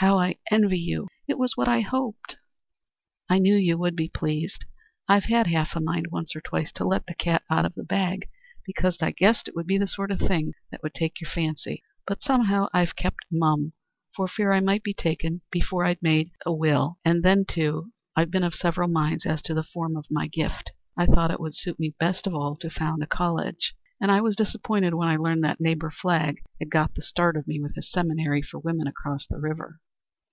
[0.00, 1.08] How I envy you.
[1.26, 2.36] It was what I hoped."
[3.28, 4.64] "I knew you would be pleased.
[5.08, 7.82] I've had half a mind once or twice to let the cat out of the
[7.82, 8.28] bag,
[8.64, 11.82] because I guessed it would be the sort of thing that would take your fancy;
[12.06, 13.72] but somehow I've kept mum,
[14.14, 16.98] for fear I might be taken before I'd been able to make a will.
[17.04, 20.70] And then, too, I've been of several minds as to the form of my gift.
[20.96, 24.20] I thought it would suit me best of all to found a college, and I
[24.20, 27.74] was disappointed when I learned that neighbor Flagg had got the start of me with
[27.74, 29.80] his seminary for women across the river.